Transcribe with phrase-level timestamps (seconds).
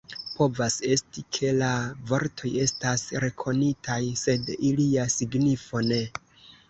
[0.35, 1.69] Povas esti, ke la
[2.11, 6.01] vortoj estas rekonitaj, sed ilia signifo ne.